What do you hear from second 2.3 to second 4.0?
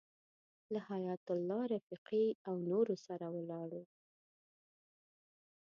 او نورو سره ولاړو.